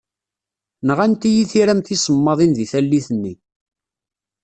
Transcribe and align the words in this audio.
Nɣant-iyi 0.87 1.43
tiram 1.51 1.81
tisemmaḍin 1.81 2.51
deg 2.57 2.69
tallit-nni. 2.71 3.33